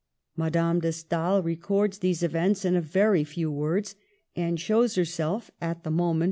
Madame 0.35 0.79
de 0.79 0.91
Stael 0.91 1.43
records 1.43 1.99
these 1.99 2.23
events 2.23 2.65
in 2.65 2.75
a 2.75 2.81
very 2.81 3.23
few 3.23 3.51
words, 3.51 3.95
and 4.35 4.59
shows 4.59 4.95
herself, 4.95 5.51
at 5.61 5.83
the 5.83 5.91
moment 5.91 6.19